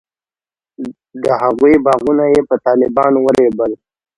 [1.23, 3.71] د هغوی باغونه یې په طالبانو ورېبل.